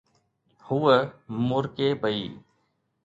[0.65, 0.93] ھوءَ
[1.47, 2.23] مُرڪي پئي.